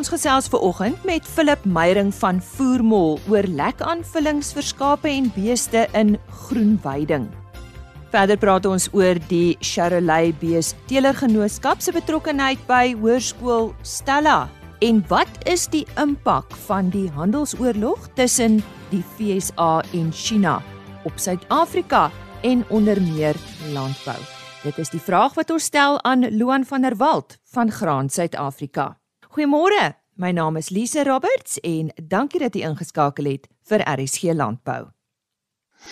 [0.00, 5.82] ons gesels ver oggend met Philip Meyering van Voermol oor lekaanvullings vir skape en beeste
[5.98, 6.14] in
[6.46, 7.26] Groenweiding.
[8.10, 14.46] Verder praat ons oor die Charolais Bees Teelergenootskap se betrokkeheid by Hoërskool Stella
[14.80, 18.62] en wat is die impak van die handelsoorlog tussen
[18.94, 20.62] die FSA en China
[21.04, 22.08] op Suid-Afrika
[22.40, 23.36] en onder meer
[23.74, 24.16] landbou.
[24.64, 28.99] Dit is die vraag wat ons stel aan Loan van der Walt van Graan Suid-Afrika.
[29.30, 29.94] Goeiemôre.
[30.18, 34.88] My naam is Lise Roberts en dankie dat jy ingeskakel het vir RSG Landbou.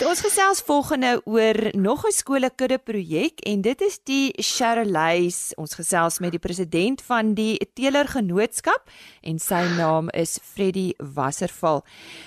[0.03, 5.55] Ons gesels volgende oor nog 'n skoolekudde projek en dit is die Charolais.
[5.55, 8.91] Ons gesels met die president van die Teeler Genootskap
[9.23, 11.85] en sy naam is Freddy Wasserval.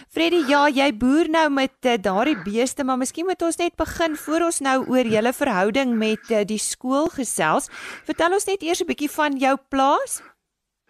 [0.08, 4.16] Freddy, ja, jy boer nou met uh, daardie beeste, maar miskien moet ons net begin
[4.16, 7.68] voor ons nou oor julle verhouding met uh, die skool gesels.
[8.06, 10.22] Vertel ons net eers 'n bietjie van jou plaas.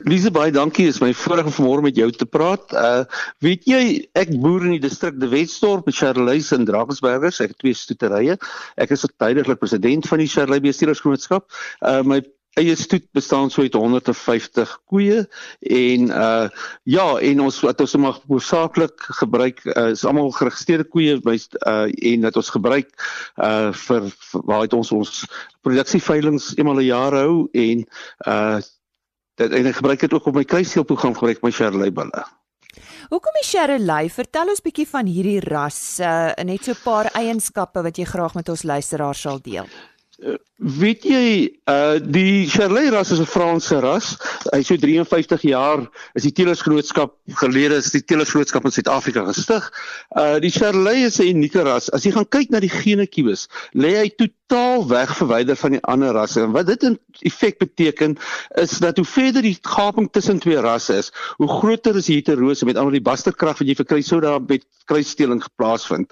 [0.08, 2.74] Lise baie dankie, is my voorreg om vanmôre met jou te praat.
[2.74, 3.04] Uh
[3.44, 3.82] weet jy,
[4.18, 7.42] ek boer in die distrik De Wetstorp met Charleys en Drakensbergers.
[7.44, 8.38] Ek het twee stoeterye.
[8.82, 11.50] Ek is tydelik president van die Charley Beestelersgenootskap.
[11.86, 12.22] Uh my
[12.60, 15.22] eie stoet bestaan so uit 150 koeie
[15.62, 16.50] en uh
[16.84, 21.88] ja, en ons wat ons mag hoofsaaklik gebruik uh, is almal geregistreerde koeie by uh
[21.88, 22.92] en wat ons gebruik
[23.38, 25.24] uh vir, vir waar het ons ons
[25.64, 27.88] produksieveilings eenmal 'n jaar hou en
[28.28, 28.60] uh
[29.36, 32.24] dit en ek gebruik dit ook op my kruisseelprogram gebruik my Charolais bulle.
[33.12, 34.14] Hoekom die Charolais?
[34.14, 38.36] Vertel ons bietjie van hierdie ras, uh, net so 'n paar eienskappe wat jy graag
[38.36, 39.68] met ons luisteraars sal deel.
[40.62, 41.28] Weet jy,
[41.66, 44.14] uh die Charolais ras is 'n Franse ras.
[44.54, 49.72] Hy so 53 jaar is die Teelersgenootskap gelede is die Teelersgenootskap in Suid-Afrika gestig.
[50.14, 51.90] Uh die Charolais is 'n unieke ras.
[51.90, 56.14] As jy gaan kyk na die genokiewes, lê hy totaal weg verwyder van die ander
[56.14, 56.44] rasse.
[56.46, 58.18] En wat dit in effek beteken
[58.62, 62.66] is dat hoe verder die gaping tussen twee rasse is, hoe groter is die heterose
[62.66, 66.06] met ander die basterkrag wat jy verkry sou daar met kruissteeling geplaas vind.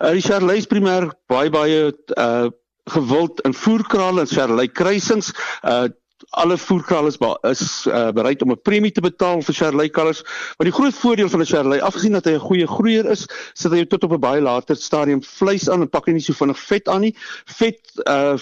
[0.00, 2.52] Uh die Charolais primêr baie baie uh
[2.84, 5.32] gewild in voerkrale en Charolais kruisings.
[5.62, 5.88] Uh
[6.30, 10.22] alle voerkrale is is uh, bereid om 'n premie te betaal vir Charolais kalvers.
[10.56, 13.72] Maar die groot voordeel van 'n Charolais, afgesien dat hy 'n goeie groeier is, sit
[13.72, 16.58] hy tot op 'n baie later stadium vleis aan en pak hy nie so vinnig
[16.58, 17.16] vet aan nie.
[17.44, 18.38] Vet uh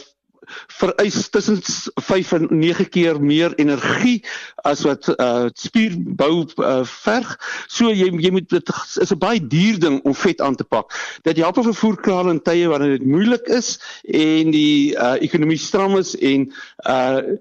[0.66, 1.60] vereis tussen
[1.94, 4.24] 5 en 9 keer meer energie
[4.66, 7.36] as wat uh spierbou uh, verg.
[7.66, 10.92] So jy jy moet dit is 'n baie duur ding om vet aan te pak.
[11.22, 15.96] Dit help vir voerkrale in tye wanneer dit moeilik is en die uh ekonomie stram
[15.98, 16.52] is en
[16.86, 17.38] uh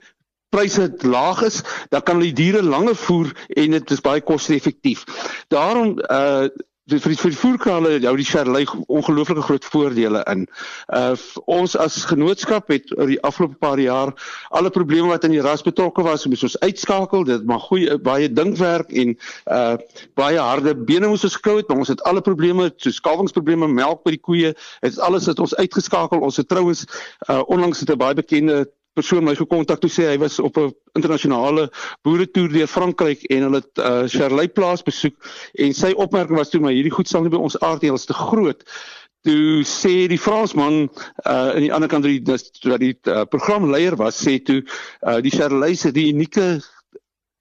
[0.51, 5.05] pryse laag is, dan kan hulle die diere langer voer en dit is baie koste-effektief.
[5.47, 6.49] Daarom uh
[6.89, 10.47] vir die, vir die voerkrale hou die Charolais ongelooflike groot voordele in.
[10.89, 11.13] Uh
[11.45, 14.13] ons as genootskap het oor die afgelope paar jaar
[14.49, 17.25] alle probleme wat in die ras betrokke was, moes ons uitskakel.
[17.27, 19.15] Dit mag goeie baie dinkwerk en
[19.45, 19.77] uh
[20.17, 24.03] baie harde bene moes ons klou het, maar ons het alle probleme, so skawingsprobleme, melk
[24.05, 26.21] by die koeie, het alles het ons uitgeskakel.
[26.21, 26.85] Ons het trouens
[27.29, 28.65] uh onlangs het 'n baie bekende
[28.97, 31.69] persoon my gekontak toe sê hy was op 'n internasionale
[32.03, 35.15] boeretoer deur Frankryk en hulle het uh, Charolais plaas besoek
[35.53, 38.63] en sy opmerking was toe maar hierdie goed sal nie by ons aardeels te groot.
[39.23, 40.89] Toe sê die Fransman
[41.29, 44.61] uh in die ander kant dat die dat die uh, programleier was sê toe
[45.07, 46.59] uh, die Charolais het die unieke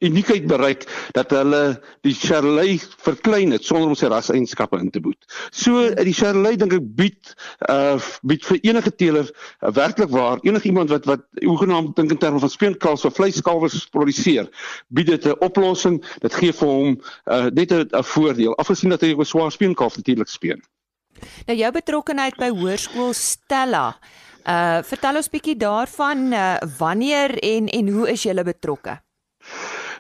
[0.01, 5.19] uniekheid bereik dat hulle die Charolais verklein het sonder om sy raseienskappe in te boet.
[5.53, 7.35] So die Charolais dink ek bied
[7.69, 12.41] uh bied vir enige teeler uh, werklik waar enigiemand wat wat hoegenaamd dink in terme
[12.41, 14.49] van speenkalvs of vleiskalwers produseer,
[14.89, 16.01] bied dit 'n oplossing.
[16.21, 16.97] Dit gee vir hom
[17.27, 20.63] uh net 'n voordeel afgesien dat hy 'n swaar speenkalf natuurlik speen.
[21.47, 23.99] Nou jou betrokkeheid by Hoërskool Stella
[24.41, 28.97] Uh vertel ons bietjie daarvan uh, wanneer en en hoe is jy betrokke?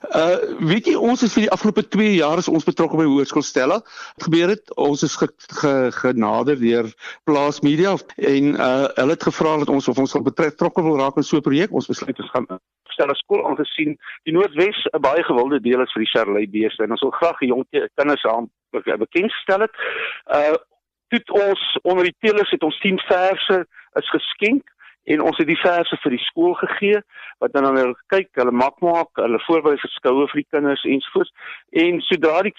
[0.08, 3.44] Uh weet jy ons is vir die afgelope 2 jaar is ons betrokke by Hoërskool
[3.44, 3.82] Stella.
[4.24, 5.28] Gebeur dit ons is ge,
[5.60, 6.88] ge, genader deur
[7.28, 11.20] Plaas Media en uh hulle het gevra dat ons of ons sal betrokke wil raak
[11.20, 11.72] in so 'n projek.
[11.76, 12.48] Ons besluit ons gaan
[12.88, 16.96] Stella skool aangesien die Noordwes 'n baie gewilde deel is vir die Charolais beeste en
[16.96, 19.74] ons wil graag die jong kinders aan bekendstel het.
[20.32, 20.56] Uh
[21.10, 23.66] dit ons onder die teelers het ons 10 verse
[23.98, 24.64] is geskenk
[25.04, 27.00] en ons het die verse vir die skool gegee
[27.40, 31.32] wat dan hulle kyk, hulle maak maak, hulle voorberei vir skoue vir die kinders ensovoorts.
[31.82, 32.54] En sodra die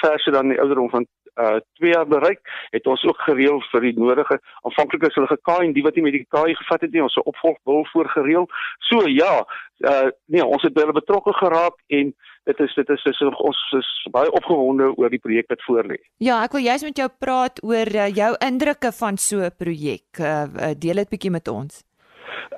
[0.00, 1.08] verse dan die ouderdom van
[1.40, 2.40] uh 2 jaar bereik,
[2.70, 6.04] het ons ook gereël vir die nodige aanvanklik is hulle gekaai en die wat nie
[6.08, 8.48] met die kaai gevat het nie, ons se opvolg wil voorgereël.
[8.88, 9.46] So ja,
[9.88, 12.14] uh nee, ons het hulle betrokke geraak en
[12.44, 15.98] dit is dit is, is ons is baie opgewonde oor die projek wat voorlê.
[16.18, 20.18] Ja, ek wil juist met jou praat oor uh, jou indrukke van so 'n projek.
[20.18, 21.82] Uh, uh, deel dit bietjie met ons.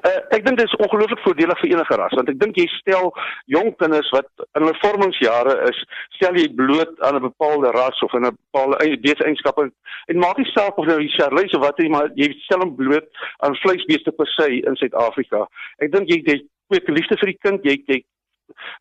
[0.04, 3.10] Uh, ek dink dit is ongelooflik voordelig vir enige ras want ek dink jy stel
[3.54, 5.78] jong kinders wat in hulle vormingsjare is,
[6.18, 9.70] stel jy bloot aan 'n bepaalde ras of 'n bepaalde beeseienskappe
[10.08, 12.76] en maak nie saak of nou jy Charlies of wat jy maar jy stel hom
[12.76, 13.08] bloot
[13.40, 15.46] aan vleisbeeste per se in Suid-Afrika.
[15.78, 18.02] Ek dink jy jy kweek liefde vir die kind, jy jy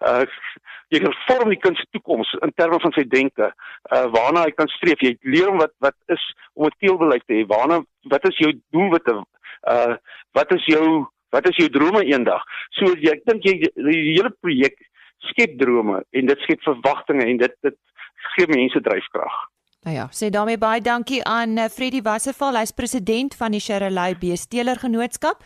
[0.07, 0.23] uh
[0.93, 3.49] jy kan vorm die kind se toekoms in terme van sy denke.
[3.89, 5.01] Uh waarna hy kan streef.
[5.01, 6.23] Jy leer hom wat wat is
[6.53, 7.45] om 'n teelbeleid te hê.
[7.47, 9.15] Waarna wat is jou doelwitte?
[9.67, 9.95] Uh
[10.33, 12.43] wat is jou wat is jou drome eendag?
[12.77, 14.77] So ek dink jy die hele projek
[15.31, 17.77] skep drome en dit skep verwagtinge en dit dit
[18.35, 19.35] gee mense dryfkrag.
[19.83, 24.15] Nou ja, sê daarmee baie dankie aan uh, Freddie Wasserval, hy's president van die Sherrelay
[24.15, 25.43] Beesteler Genootskap.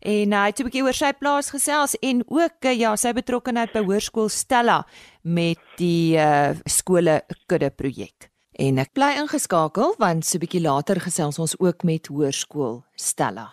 [0.00, 3.12] En uh, hy het 'n bietjie oor sy plaas gesels en ook uh, ja, sy
[3.12, 4.86] betrokkeheid by Hoërskool Stella
[5.22, 8.30] met die uh, skole kudde projek.
[8.56, 13.50] En ek bly ingeskakel want so bietjie later gesels ons ook met Hoërskool Stella.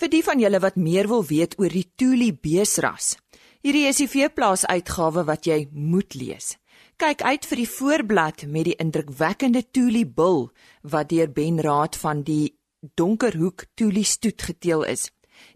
[0.00, 3.18] Vir die van julle wat meer wil weet oor die Tuli beesras,
[3.60, 6.56] hierdie is die veeplaas uitgawe wat jy moet lees.
[6.96, 10.50] Kyk uit vir die voorblad met die indrukwekkende Tuli bil
[10.82, 15.10] wat deur Ben Raad van die Donkerhoek Tuli stoet geteel is.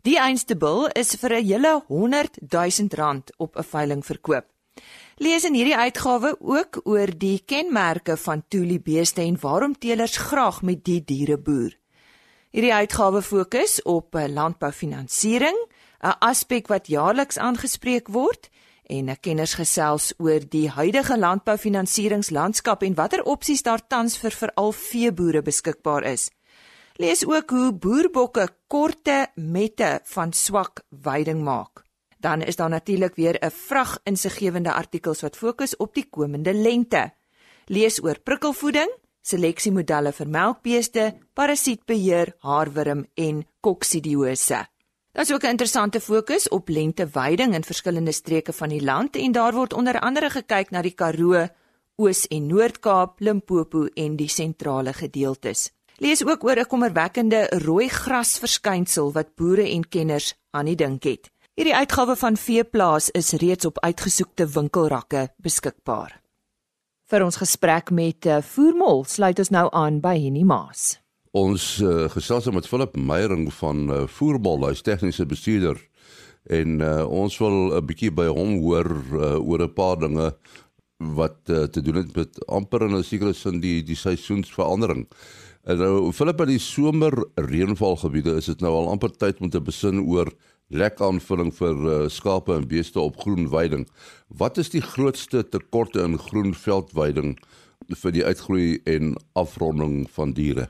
[0.04, 4.44] Die einste bil is vir 'n hele 100 000 rand op 'n veiling verkoop.
[5.16, 10.62] Lees in hierdie uitgawe ook oor die kenmerke van Tuli beeste en waarom teelers graag
[10.62, 11.72] met die diere boer.
[12.50, 15.56] Hierdie uitgawe fokus op eh, landboufinansiering,
[16.02, 18.50] 'n aspek wat jaarliks aangespreek word
[18.86, 25.42] en kenners gesels oor die huidige landboufinansieringslandskap en watter opsies daar tans vir veral veeboere
[25.42, 26.30] beskikbaar is.
[26.96, 31.82] Lees ook hoe boerbokke korte mette van swak veiding maak.
[32.18, 37.12] Dan is daar natuurlik weer 'n vrag insiggewende artikels wat fokus op die komende lente.
[37.66, 38.90] Lees oor prikkelvoeding
[39.24, 44.66] seleksiemodelle vir melkbeeste, parasietbeheer, haarwurm en koksidiose.
[45.12, 49.52] Daar's ook 'n interessante fokus op lenteweiding in verskillende streke van die land en daar
[49.52, 51.48] word onder andere gekyk na die Karoo,
[51.96, 55.72] Oos- en Noord-Kaap, Limpopo en die sentrale gedeeltes.
[56.04, 61.02] Lees ook oor 'n kommerwekkende rooi gras verskynsel wat boere en kenners aan die dink
[61.02, 61.30] het.
[61.54, 66.20] Hierdie uitgawe van Veeplaas is reeds op uitgesoekte winkelrakke beskikbaar.
[67.06, 71.00] Vir ons gesprek met uh, Voermol sluit ons nou aan by Henny Maas.
[71.30, 75.88] Ons uh, gesels met Philip Meyering van uh, Voermol, hy's tegniese bestuurder
[76.44, 80.36] en uh, ons wil 'n bietjie by hom hoor uh, oor 'n paar dinge
[80.98, 85.08] wat uh, te doen het met amper in 'n sekere sin die die seisoensverandering.
[85.64, 89.62] En nou Philip by die somer reënvalgebiede is dit nou al amper tyd om te
[89.64, 90.28] besin oor
[90.68, 93.86] lekker aanvulling vir uh, skape en beeste op groen weiding.
[94.28, 97.38] Wat is die grootste tekorte in groen veldweiding
[98.02, 100.68] vir die uitgroei en afronding van diere?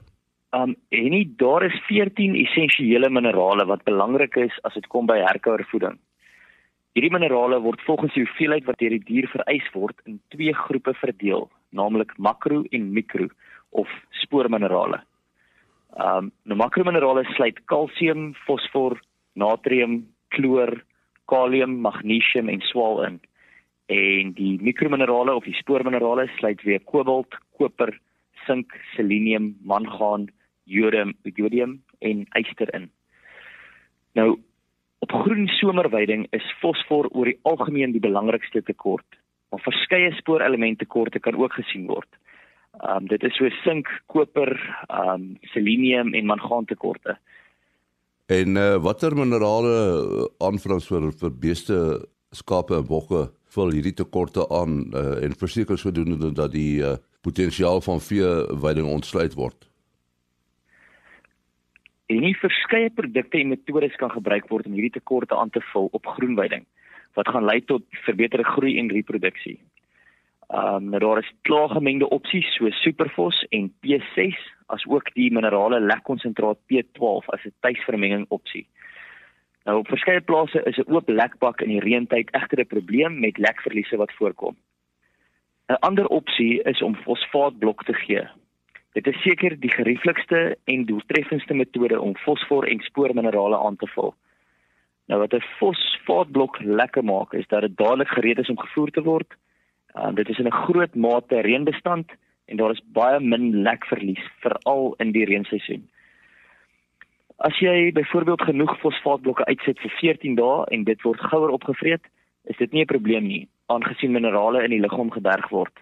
[0.54, 5.18] Um en nie daar is 14 essensiële minerale wat belangrik is as dit kom by
[5.24, 5.98] herkouervoeding.
[6.94, 10.94] Hierdie minerale word volgens die hoeveelheid wat deur die dier vereis word in twee groepe
[11.02, 13.26] verdeel, naamlik makro en mikro
[13.74, 13.90] of
[14.22, 15.02] spoorminerale.
[15.94, 18.98] Um nou makrominerale sluit kalsium, fosfor,
[19.34, 20.02] natrium,
[20.34, 20.80] kloor,
[21.30, 23.20] kalium, magnesium en swaal in.
[23.86, 27.92] En die mikrominerale of die spoorminerale sluit weer kobalt, koper,
[28.46, 30.28] sink, selenium, mangaan,
[30.64, 32.90] jodium, jodium en yster in.
[34.14, 34.38] Nou
[35.04, 39.18] op groen somerweiding is fosfor oor die algemeen die belangrikste tekort,
[39.50, 42.08] maar verskeie spoorelemente tekorte kan ook gesien word.
[42.82, 44.52] Ehm um, dit is so sink, koper,
[44.88, 47.18] ehm um, selenium en mangaan tekorte.
[48.26, 51.76] En uh, watter minerale eh, aanvras vir vir beeste,
[52.32, 57.80] skape en bokke vul hierdie tekorte aan uh, en verseker sodoende dat die uh, potensiaal
[57.84, 59.68] van veeweiding ontsluit word.
[62.10, 65.88] En nie verskeie produkte en metodes kan gebruik word om hierdie tekorte aan te vul
[65.92, 66.66] op groenweiding
[67.14, 69.60] wat gaan lei tot verbeterde groei en reproduksie.
[70.54, 76.58] Ehm um, daar is klaargemengde opsies so Superfos en P6 as ook die minerale lekkonsentraat
[76.70, 78.66] P12 as 'n tuisvermenging opsie.
[79.64, 83.38] Nou op verskeie plase is 'n oop lekbak in die reëntyd egter 'n probleem met
[83.38, 84.56] lekverliese wat voorkom.
[85.68, 88.28] 'n Ander opsie is om fosfaatblok te gee.
[88.92, 94.14] Dit is seker die gerieflikste en doeltreffendste metode om fosfor en spoorminerale aan te vul.
[95.06, 99.02] Nou wat 'n fosfaatblok lekker maak is dat dit dadelik gereed is om gevoer te
[99.02, 99.34] word
[99.94, 102.10] Um, dit is in 'n groot mate reënbestand
[102.44, 105.88] en daar is baie min lekverlies veral in die reenseisoen.
[107.36, 112.02] As jy byvoorbeeld genoeg fosfaatblokke uitset vir 14 dae en dit word gouer opgevreet,
[112.44, 115.72] is dit nie 'n probleem nie, aangesien minerale in die liggaam geberg word.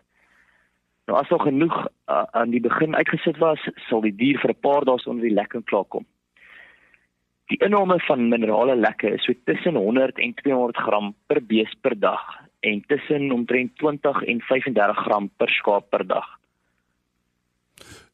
[1.06, 4.60] Nou as daar genoeg uh, aan die begin uitgesit was, sal die dier vir 'n
[4.60, 6.06] paar dae sonder die lek en klaar kom.
[7.48, 11.98] Die inname van minerale lekke is so tussen 100 en 200 gram per bees per
[11.98, 16.28] dag en tussen omtrent 20 en 35 gram per skaap per dag.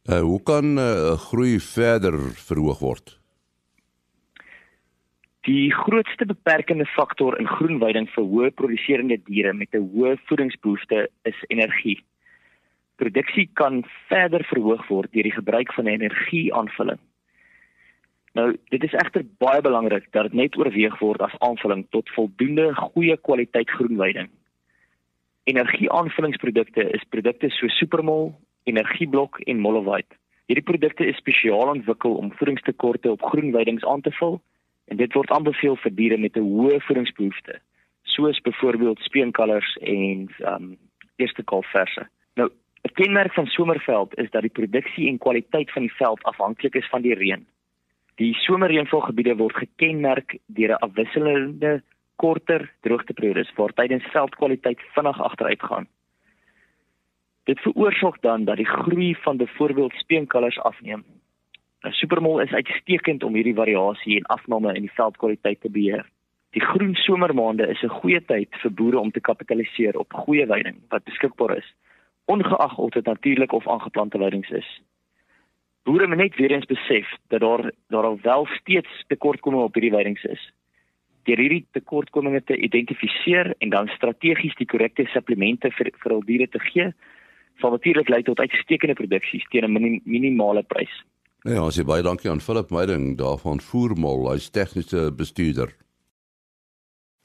[0.09, 2.17] Uh, hoe kan 'n uh, groei verder
[2.49, 3.19] verhoog word?
[5.49, 11.39] Die grootste beperkende faktor in groenweiding vir hoë produserende diere met 'n hoë voedingsbehoefte is
[11.49, 12.01] energie.
[12.97, 16.99] Produksie kan verder verhoog word deur die gebruik van energieaanvulling.
[18.33, 22.75] Nou, dit is egter baie belangrik dat dit net oorweeg word as aanvulling tot voldoende
[22.75, 24.29] goeie kwaliteit groenweiding.
[25.49, 28.35] Energieaanvullingsprodukte is produkte so Supermol,
[28.69, 30.17] Energieblok en Mollowite.
[30.47, 34.37] Hierdie produkte is spesiaal ontwikkel om voedingstekorte op groenweidings aan te vul
[34.93, 37.61] en dit word aanbeveel vir diere met 'n hoë voedingsbehoefte,
[38.03, 40.77] soos byvoorbeeld speenkalvers en um
[41.17, 42.09] eerste kalfverse.
[42.35, 42.51] Nou,
[42.85, 46.89] 'n kenmerk van somerveld is dat die produksie en kwaliteit van die veld afhanklik is
[46.89, 47.47] van die reën.
[48.17, 51.83] Die somerreënvalgebiede word gekenmerk deur 'n afwisselende
[52.19, 55.87] korter droogteperiodes waar tydens veldkwaliteit vinnig agteruit gaan.
[57.49, 61.05] Dit veroorsaak dan dat die groei van byvoorbeeld speenkalvers afneem
[61.87, 66.07] 'n Supermol is uitstekend om hierdie variasie en afname in die veldkwaliteit te beheer.
[66.57, 70.77] Die groen somermaande is 'n goeie tyd vir boere om te kapitaliseer op goeie veiding
[70.89, 71.75] wat beskikbaar is,
[72.25, 74.83] ongeag of dit natuurlik of aangeplante veidings is.
[75.85, 79.95] Boere moet net weer eens besef dat daar daar al wel steeds tekortkominge op hierdie
[79.95, 80.53] veidings is.
[81.29, 86.47] Deur hierdie tekortkominge te identifiseer en dan strategies die korrekte supplemente vir vir hul diere
[86.49, 86.89] te gee,
[87.61, 90.95] sal natuurlik lei tot uitstekende produksies teen 'n minimale prys.
[91.45, 95.71] Ja, as jy baie dankie aan Philip Meiding daarvan Voormal, hy's tegniese bestuurder.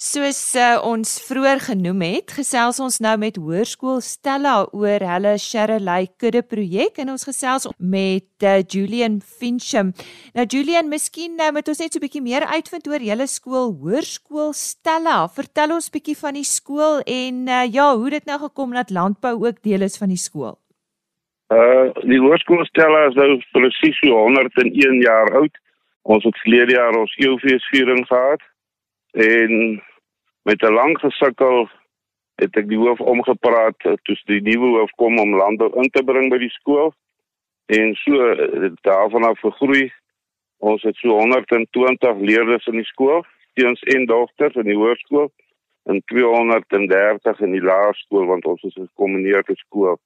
[0.03, 6.09] Soos uh, ons vroeër genoem het, gesels ons nou met Hoërskool Stella oor hulle Sherelay
[6.19, 9.93] kudde projek en ons gesels met uh, Julian Fincham.
[10.35, 13.71] Nou Julian, miskien nou met ons net so 'n bietjie meer uitvind oor julle skool
[13.79, 15.29] Hoërskool Stella.
[15.37, 19.47] Vertel ons bietjie van die skool en uh, ja, hoe dit nou gekom dat landbou
[19.47, 20.59] ook deel is van die skool.
[21.47, 25.55] Uh die hoërskoolstelle is nou presies so 101 jaar oud.
[26.03, 28.43] Ons het verlede jaar ons eeufeesviering gehad
[29.15, 29.79] en
[30.43, 31.69] met 'n lang gesukkel
[32.35, 36.03] het ek die hoof omgepraat uh, toe die nuwe hoof kom om landbou in te
[36.03, 36.93] bring by die skool
[37.65, 39.91] en so uh, daarvan af gegroei.
[40.57, 43.23] Ons het so 120 leerders in die skool,
[43.53, 45.31] seuns en dogters in die hoërskool
[45.91, 49.99] en 230 in die laerskool want ons is 'n gekombineerde skool.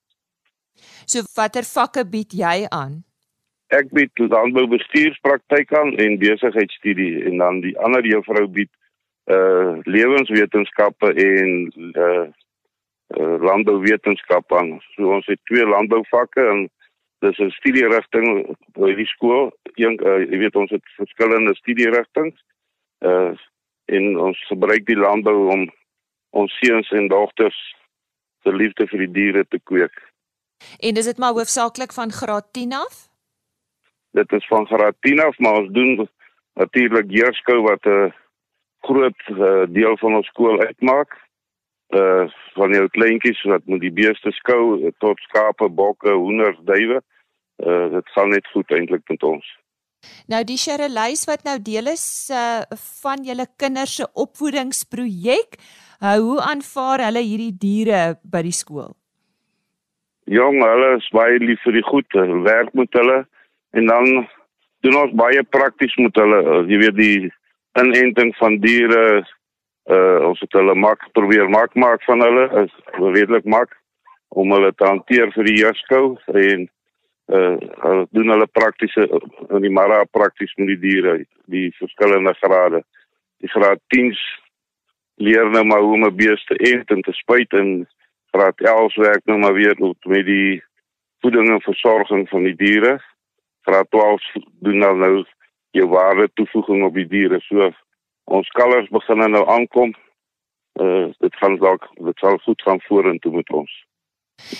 [1.05, 3.03] So watter vakke bied jy aan?
[3.67, 8.71] Ek bied landboubestuurspraktyk aan en besigheidstudie en dan die ander juffrou bied
[9.27, 11.49] uh lewenswetenskappe en
[11.93, 12.27] uh,
[13.17, 14.79] uh landbouwetenskap aan.
[14.95, 16.69] So ons het twee landbouvakke en
[17.19, 19.51] dis 'n studierigting by die skool.
[19.75, 22.35] Een uh, jy weet ons het verskillende studierigtinge.
[22.99, 23.35] Uh
[23.87, 25.71] en ons gebruik die landbou om
[26.29, 27.59] ons seuns en dogters
[28.43, 29.95] se liefde vir die diere te kweek.
[30.79, 33.07] En dis dit maar hoofsaaklik van graad 10 af?
[34.11, 36.09] Dit is van graad 10 af, maar ons doen
[36.53, 38.13] natuurlik jeugskou wat 'n
[38.87, 41.15] groot uh, deel van ons skool uitmaak.
[41.95, 42.27] Uh
[42.57, 46.99] van jou kleintjies wat moet die beeste skou tot skape, bokke, hoenders, duwe.
[47.63, 49.47] Uh dit gaan net goed eintlik met ons.
[50.27, 52.61] Nou die Sherelys wat nou deel is uh,
[53.01, 55.57] van julle kinders se opvoedingsprojek,
[56.01, 58.93] uh, hoe aanvaar hulle hierdie diere by die skool?
[60.27, 63.21] jong, hulle is baie lief vir die goed, werk met hulle
[63.77, 64.07] en dan
[64.85, 66.39] doen ons baie prakties met hulle.
[66.69, 67.17] Jy weet die
[67.81, 69.25] inenting van diere,
[69.91, 73.75] uh ons het hulle mak probeer mak maak van hulle, is redelik mak
[74.35, 76.65] om hulle te hanteer vir die jeugskou en
[77.37, 79.07] uh hulle doen hulle praktiese
[79.49, 82.83] in die mara prakties met die diere, die verskillende grade.
[83.43, 84.19] Die graad 10s
[85.17, 87.87] leer nou maar hoe om 'n beeste ent en te spuit en
[88.31, 90.63] graad 11 werk nou maar weer met die
[91.21, 92.99] voeding en versorging van die diere.
[93.61, 94.21] Graad 12
[94.61, 95.25] doen nou nou
[95.71, 97.39] jou waarde toevoeging op die diere.
[97.47, 97.71] So
[98.37, 99.93] ons kalvers begin nou aankom.
[100.79, 103.71] Uh dit gaan dalk dit sal goed gaan vorentoe met ons.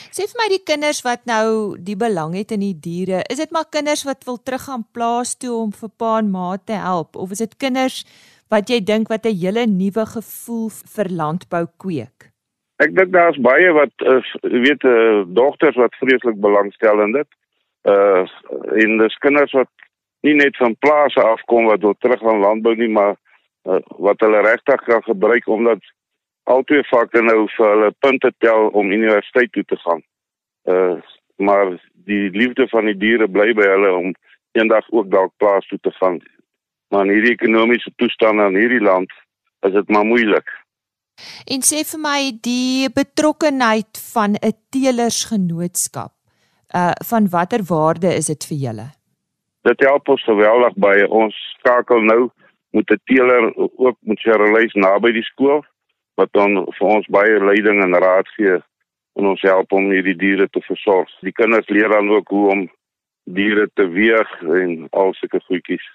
[0.09, 3.51] Sê vir my die kinders wat nou die belang het in die diere, is dit
[3.53, 7.35] maar kinders wat wil teruggaan plaas toe om vir pa en ma te help of
[7.35, 8.01] is dit kinders
[8.49, 12.31] wat jy dink wat 'n hele nuwe gevoel vir landbou kweek?
[12.81, 17.29] Ek dink daar's baie wat is weet uh, dogters wat vreeslik belangstel in dit.
[17.85, 18.25] Uh
[18.81, 19.69] en dis kinders wat
[20.25, 23.15] nie net van plase afkom wat wil terug aan landbou nie, maar
[23.67, 25.83] uh, wat hulle regtig kan gebruik omdat
[26.47, 30.03] albei vakke nou vir hulle punte tel om universiteit toe te gaan.
[30.65, 30.97] Uh
[31.37, 31.75] maar
[32.09, 34.07] die liefde van die diere bly by hulle om
[34.57, 36.17] eendag ook dalk plaas toe te gaan.
[36.89, 39.13] Maar in hierdie ekonomiese toestand in hierdie land
[39.67, 40.49] is dit maar moeilik.
[41.45, 46.13] En sê vir my die betrokkenheid van 'n teelersgenootskap.
[46.73, 48.87] Uh van watter waarde is dit vir julle?
[49.67, 52.29] Dit help ons geweldig by ons skakel nou
[52.71, 55.65] met 'n teeler ook met Cherylys naby die skool
[56.15, 58.55] wat dan vir ons baie leiding en raad gee
[59.17, 61.09] en ons help om hierdie diere te versorg.
[61.21, 62.69] Die kinders leer dan ook hoe om
[63.23, 65.85] diere te weeg en al sulke goedjies.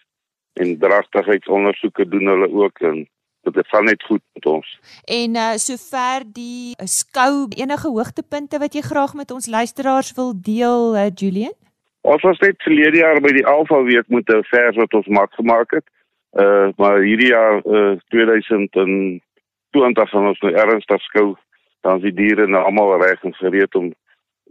[0.60, 3.08] En dragtigheidsondersoeke doen hulle ook en
[3.42, 4.78] dit gaan net goed met ons.
[5.04, 10.96] En uh sover die skou enige hoogtepunte wat jy graag met ons luisteraars wil deel,
[10.96, 11.56] uh, Julian?
[12.02, 15.32] Ons was net verlede jaar by die Alfa week met 'n vers wat ons maak
[15.34, 15.86] gemaak het.
[16.32, 21.36] Uh maar hierdie jaar uh 2020 van ons nou ernstig skou,
[21.80, 23.92] dan is die diere nou almal reg en gereed om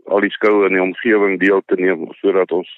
[0.06, 2.70] al die skoue in die omgewing deel te neem sodat ons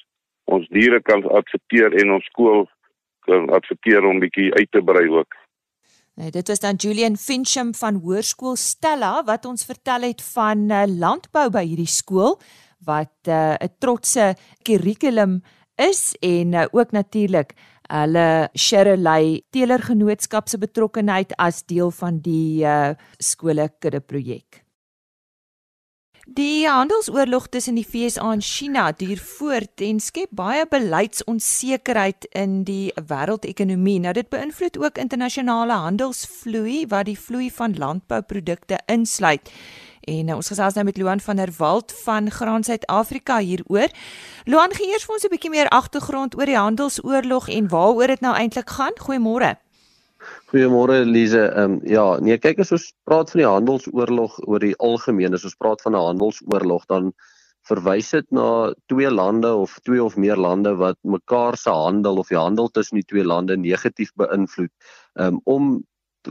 [0.45, 2.67] ons diere kan adverteer en ons skool
[3.19, 5.33] kan adverteer om bietjie uit te brei ook.
[6.19, 10.83] Nee, dit was dan Julian Fincham van Hoërskool Stella wat ons vertel het van uh,
[10.85, 12.37] landbou by hierdie skool
[12.85, 15.41] wat eh, 'n uh, trotse kurrikulum
[15.75, 17.53] is en uh, ook natuurlik
[17.87, 24.63] hulle Sherelay teelergenootskap se betrokkeheid as deel van die uh, skole kudde projek.
[26.23, 32.93] Die handelsoorlog tussen die FSA en China duur voort en skep baie beleidsonsekerheid in die
[32.95, 33.99] wêreldekonomie.
[33.99, 39.51] Nou dit beïnvloed ook internasionale handelsvloei wat die vloei van landbouprodukte insluit.
[40.03, 43.91] En uh, ons gesels nou met Loan van der Walt van Graan Suid-Afrika hieroor.
[44.45, 48.21] Loan, gee eers vir ons 'n bietjie meer agtergrond oor die handelsoorlog en waaroor dit
[48.21, 48.95] nou eintlik gaan.
[48.99, 49.55] Goeiemôre.
[50.51, 51.43] Goeiemôre Elise.
[51.51, 55.43] Ehm um, ja, nee, kyk as ons praat van die handelsoorlog oor die algemeen, as
[55.43, 57.13] ons praat van 'n handelsoorlog, dan
[57.69, 62.27] verwys dit na twee lande of twee of meer lande wat mekaar se handel of
[62.27, 64.71] die handel tussen die twee lande negatief beïnvloed.
[65.13, 65.83] Um, om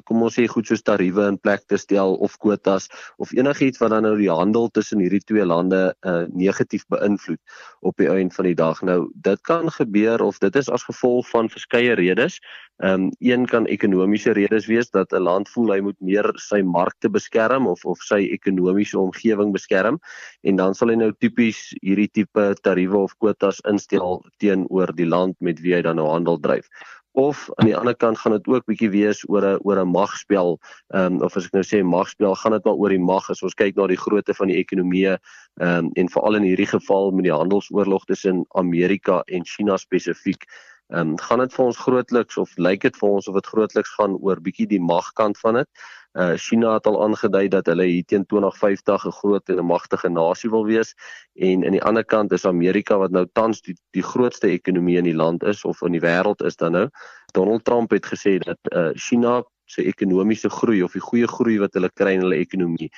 [0.05, 3.93] kom ons sê goed soos tariewe in plek te stel of kwotas of enigiets wat
[3.95, 7.41] dan nou die handel tussen hierdie twee lande uh, negatief beïnvloed
[7.81, 8.83] op die einde van die dag.
[8.83, 12.41] Nou dit kan gebeur of dit is as gevolg van verskeie redes.
[12.83, 16.63] Ehm um, een kan ekonomiese redes wees dat 'n land voel hy moet meer sy
[16.63, 20.01] markte beskerm of of sy ekonomiese omgewing beskerm
[20.43, 25.37] en dan sal hy nou tipies hierdie tipe tariewe of kwotas instel teenoor die land
[25.41, 26.67] met wie hy dan nou handel dryf
[27.13, 30.59] of aan die ander kant gaan dit ook bietjie wees oor 'n oor 'n magspel.
[30.95, 33.43] Ehm um, of as ek nou sê magspel, gaan dit maar oor die mag as
[33.43, 35.19] ons kyk na die grootte van die ekonomie ehm
[35.61, 40.47] um, en veral in hierdie geval met die handelsoorlog tussen Amerika en China spesifiek.
[40.93, 43.95] Ehm um, gaan dit vir ons grootliks of lyk dit vir ons of dit grootliks
[43.99, 45.69] gaan oor bietjie die magkant van dit.
[46.13, 50.09] Uh China het al aangedui dat hulle hier teen 2050 'n groot en 'n magtige
[50.09, 50.95] nasie wil wees
[51.35, 55.05] en aan die ander kant is Amerika wat nou tans die die grootste ekonomie in
[55.05, 56.89] die land is of in die wêreld is dan nou.
[57.33, 61.75] Donald Trump het gesê dat uh China se ekonomiese groei of die goeie groei wat
[61.75, 62.91] hulle kry in hulle ekonomie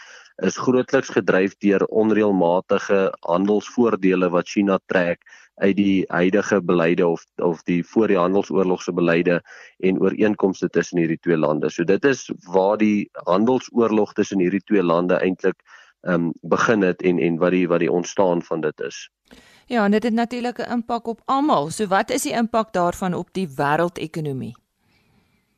[0.43, 5.23] is grootliks gedryf deur onreëlmatige handelsvoordele wat China trek
[5.63, 9.43] uit die huidige beleide of of die voor die handelsoorlogse beleide
[9.79, 11.71] en ooreenkomste tussen hierdie twee lande.
[11.71, 15.63] So dit is waar die handelsoorlog tussen hierdie twee lande eintlik
[16.03, 19.11] ehm um, begin het en en wat die wat die ontstaan van dit is.
[19.67, 21.71] Ja, en dit het natuurlik 'n impak op almal.
[21.71, 24.55] So wat is die impak daarvan op die wêreldekonomie?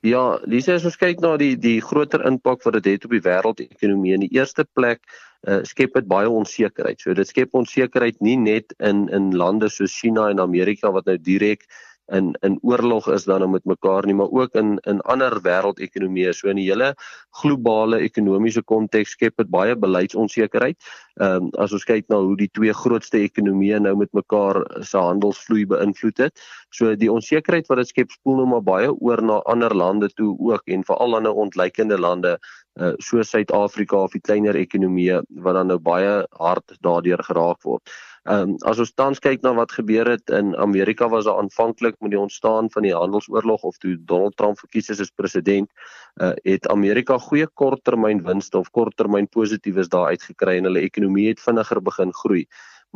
[0.04, 3.14] Ja, Lisa, as ons kyk na die die groter impak wat dit het, het op
[3.16, 5.00] die wêreldekonomie in die eerste plek
[5.48, 7.00] uh, skep dit baie onsekerheid.
[7.00, 11.16] So dit skep onsekerheid nie net in in lande soos China en Amerika wat nou
[11.16, 11.64] direk
[12.12, 16.32] in in oorlog is dan met mekaar nie, maar ook in in ander wêreldekonomieë.
[16.32, 16.94] So in die hele
[17.42, 20.76] globale ekonomiese konteks skep dit baie beleidsonsekerheid.
[21.20, 24.98] Ehm um, as ons kyk na hoe die twee grootste ekonomieë nou met mekaar se
[24.98, 26.46] handelsvloei beïnvloed het.
[26.70, 30.36] So die onsekerheid wat dit skep spoel nou maar baie oor na ander lande toe
[30.38, 32.38] ook en veral ander ontleikende lande
[32.80, 37.96] uh, soos Suid-Afrika of die kleiner ekonomieë wat dan nou baie hard daardeur geraak word.
[38.26, 41.94] Ehm um, as ons tans kyk na wat gebeur het in Amerika was daar aanvanklik
[42.02, 45.70] met die ontstaan van die handelsoorlog of toe Donald Trump verkies is as president,
[46.18, 51.82] uh, het Amerika goeie korttermynwinste of korttermyn positiefs daar uitgekry en hulle ekonomie het vinniger
[51.90, 52.42] begin groei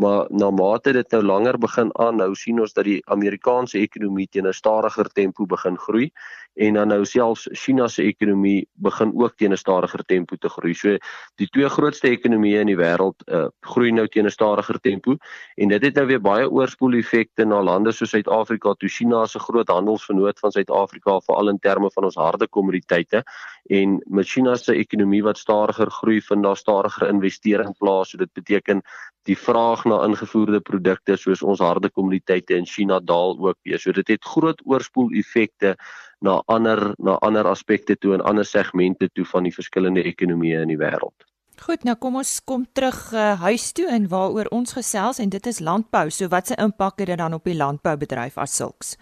[0.00, 4.46] maar na mate dit nou langer begin aanhou sien ons dat die Amerikaanse ekonomie teen
[4.48, 6.10] 'n stadiger tempo begin groei
[6.54, 10.74] en dan nou selfs China se ekonomie begin ook teen 'n stadiger tempo te groei.
[10.74, 10.96] So
[11.36, 15.16] die twee grootste ekonomieë in die wêreld uh, groei nou teen 'n stadiger tempo
[15.56, 19.38] en dit het nou weer baie oorspoel effekte na lande soos Suid-Afrika toe China se
[19.38, 23.24] groot handelsvernoot van Suid-Afrika veral in terme van ons harde kommoditeite
[23.68, 28.10] en met China se ekonomie wat stadiger groei, vind daar stadiger investering plaas.
[28.10, 28.82] So dit beteken
[29.28, 33.78] die vraag na ingevoerde produkte soos ons harde kommoditeite in China daal ook weer.
[33.78, 35.76] So dit het groot oorspoel effekte
[36.20, 40.72] na ander na ander aspekte toe en ander segmente toe van die verskillende ekonomieë in
[40.74, 41.26] die wêreld.
[41.60, 45.46] Goed, nou kom ons kom terug uh, huis toe en waaroor ons gesels en dit
[45.46, 46.06] is landbou.
[46.08, 48.96] So wat se impak het dit dan op die landboubedryf as sulks?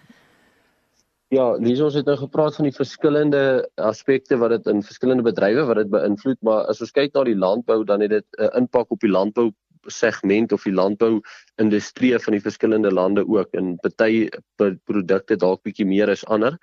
[1.29, 3.41] Ja, lees ons het nou gepraat van die verskillende
[3.77, 7.37] aspekte wat dit in verskillende bedrywe wat dit beïnvloed, maar as ons kyk na die
[7.37, 9.51] landbou dan het dit 'n uh, impak op die landbou
[9.85, 11.21] segment of die landbou
[11.61, 16.57] industrie van die verskillende lande ook en party produkte dalk bietjie meer as ander.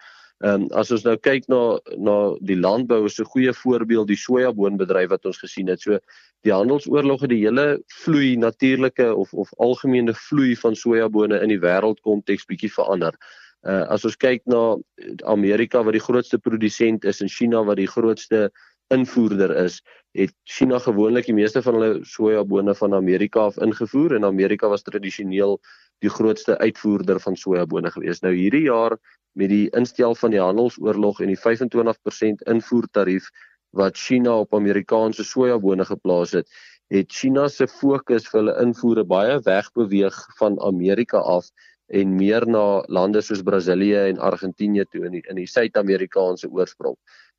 [0.45, 4.19] Ehm um, as ons nou kyk na na die landbou is 'n goeie voorbeeld die
[4.19, 5.81] sojaboonbedryf wat ons gesien het.
[5.81, 5.99] So
[6.43, 11.63] die handelsoorlog het die hele vloei natuurlike of of algemene vloei van sojabone in die
[11.63, 13.15] wêreldkonteks bietjie verander.
[13.67, 14.77] Uh as ons kyk na
[15.27, 18.51] Amerika wat die grootste produsent is en China wat die grootste
[18.95, 19.81] invoerder is,
[20.15, 24.87] het China gewoonlik die meeste van hulle sojabone van Amerika af ingevoer en Amerika was
[24.87, 25.59] tradisioneel
[26.05, 28.23] die grootste uitvoerder van sojabone gewees.
[28.23, 28.97] Nou hierdie jaar
[29.37, 33.29] met die instel van die handelsoorlog en die 25% invoertarief
[33.77, 36.49] wat China op Amerikaanse sojabone geplaas het,
[36.93, 41.51] het China se fokus vir hulle invoere baie wegbeweeg van Amerika af
[41.87, 46.97] en meer na lande soos Brasilië en Argentinië toe in die, in die Suid-Amerikaanse oorsprong.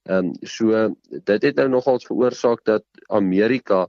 [0.07, 3.88] Ehm um, so dit het nou nogals veroorsaak dat Amerika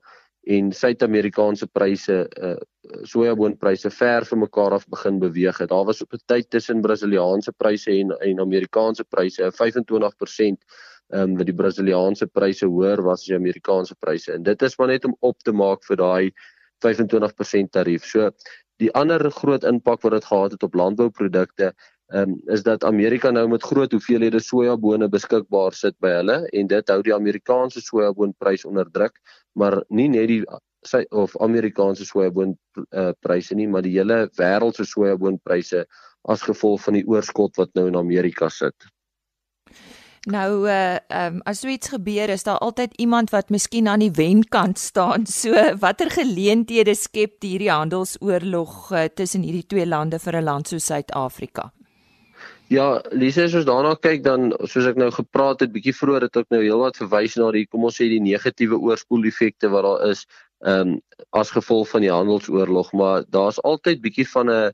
[0.48, 2.56] en Suid-Amerikaanse pryse uh
[3.04, 5.68] sojaboonpryse ver van mekaar af begin beweeg het.
[5.68, 10.64] Daar was op 'n tyd tussen Brasiliaanse pryse en en Amerikaanse pryse 'n 25%
[11.08, 14.32] ehm um, wat die Brasiliaanse pryse hoër was as die Amerikaanse pryse.
[14.32, 16.32] En dit is maar net om op te maak vir daai
[16.78, 18.04] 25% tarief.
[18.04, 18.30] So
[18.82, 21.72] die ander groot impak wat dit gehad het op landbouprodukte
[22.14, 26.92] um, is dat Amerika nou met groot hoeveelhede sojabone beskikbaar sit by hulle en dit
[26.92, 29.18] hou die Amerikaanse sojaboonprys onder druk,
[29.52, 30.42] maar nie net die
[30.86, 32.54] sy of Amerikaanse sojaboon
[32.94, 35.84] uh, pryse nie, maar die hele wêreld se sojaboonpryse
[36.28, 38.88] as gevolg van die oorskot wat nou in Amerika sit.
[40.28, 44.02] Nou uh ehm um, as so iets gebeur is daar altyd iemand wat miskien aan
[44.04, 45.24] die wenkant staan.
[45.40, 50.84] So watter geleenthede skep hierdie handelsoorlog uh, tussen hierdie twee lande vir 'n land soos
[50.84, 51.72] Suid-Afrika?
[52.68, 56.36] Ja, Lise, as ons daarna kyk dan soos ek nou gepraat het bietjie vroeër het
[56.36, 60.26] ek nou heelwat verwys na die kom ons sê die negatiewe oorspoeleffekte wat daar is
[60.60, 61.00] ehm um,
[61.32, 64.72] as gevolg van die handelsoorlog, maar daar's altyd bietjie van 'n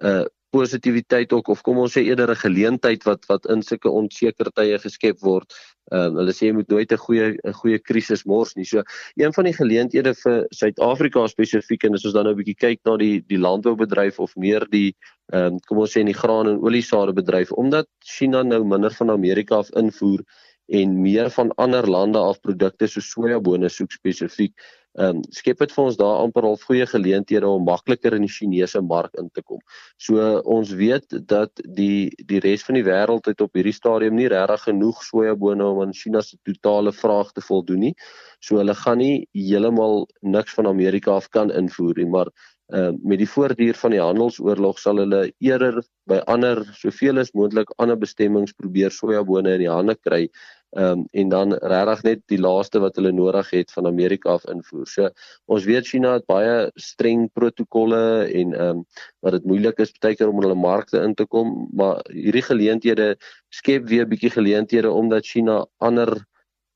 [0.00, 4.50] 'n positiwiteit ook of kom ons sê eerder 'n geleentheid wat wat in sulke onseker
[4.54, 5.54] tye geskep word.
[5.92, 8.64] Ehm um, hulle sê jy moet nooit 'n goeie 'n goeie krisis mors nie.
[8.64, 8.82] So
[9.16, 12.80] een van die geleenthede vir Suid-Afrika spesifiek en as ons dan nou 'n bietjie kyk
[12.84, 14.94] na die die landboubedryf of meer die
[15.32, 18.90] ehm um, kom ons sê in die graan en oliesade bedryf omdat China nou minder
[18.90, 20.24] van Amerika af invoer
[20.68, 24.54] en meer van ander lande af produkte so sojabone soek spesifiek
[24.94, 28.30] ehm um, skep dit vir ons daar amper al goeie geleenthede om makliker in die
[28.30, 29.58] Chinese mark in te kom.
[29.98, 30.22] So
[30.56, 34.68] ons weet dat die die res van die wêreld het op hierdie stadium nie regtig
[34.68, 37.94] genoeg sojabone om aan China se totale vraag te voldoen nie.
[38.38, 42.30] So hulle gaan nie heeltemal niks van Amerika af kan invoer nie, maar
[42.72, 47.72] uh, met die voortduur van die handelsoorlog sal hulle eerder by ander soveel as moontlik
[47.82, 50.28] ander bestemmings probeer sojabone in die hande kry
[50.74, 54.46] Ehm um, en dan regtig net die laaste wat hulle nodig het van Amerika af
[54.50, 54.86] invoer.
[54.90, 55.10] So
[55.46, 58.80] ons weet China het baie streng protokolle en ehm um,
[59.22, 63.14] wat dit moeilik is baie keer om hulle markte in te kom, maar hierdie geleenthede
[63.54, 66.10] skep weer 'n bietjie geleenthede omdat China ander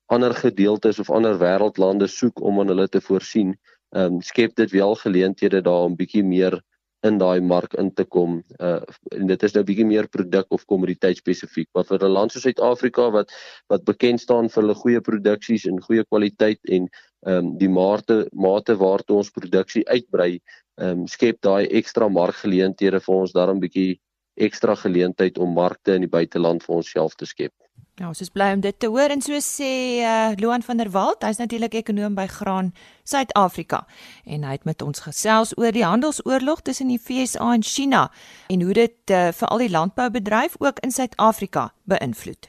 [0.07, 3.57] ander gedeeltes of ander wêreldlande soek om aan hulle te voorsien.
[3.91, 6.61] Ehm um, skep dit wel geleenthede daar om bietjie meer
[7.07, 8.39] in daai mark in te kom.
[8.59, 8.79] Uh
[9.15, 11.67] en dit is nou bietjie meer produk of kommoditeit spesifiek.
[11.75, 13.31] Maar vir 'n land soos Suid-Afrika wat
[13.69, 16.89] wat bekend staan vir hulle goeie produksies en goeie kwaliteit en
[17.27, 20.39] ehm um, die mate mate waartoe ons produksie uitbrei,
[20.79, 23.99] ehm um, skep daai ekstra markgeleenthede vir ons daarom bietjie
[24.35, 27.53] ekstra geleentheid om markte in die buiteland vir onsself te skep.
[27.99, 30.87] Ja, ons is bly om dit te hoor en so sê uh, Loan van der
[30.93, 32.69] Walt, hy's natuurlik ekonom by Graan
[33.03, 33.81] Suid-Afrika
[34.23, 38.05] en hy het met ons gesels oor die handelsoorlog tussen die FSA en China
[38.47, 42.47] en hoe dit uh, vir al die landboubedryf ook in Suid-Afrika beïnvloed.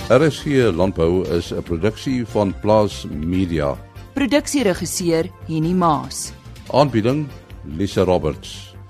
[0.10, 0.45] RSG
[0.76, 3.78] Landbou is 'n produksie van Plaas Media.
[4.13, 6.34] Produksieregisseur Henny Maas
[6.71, 7.28] Aanbieding
[7.63, 8.73] Lisa Roberts.